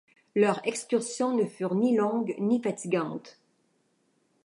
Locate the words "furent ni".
1.45-1.95